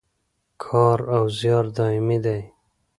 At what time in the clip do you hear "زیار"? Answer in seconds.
1.37-1.65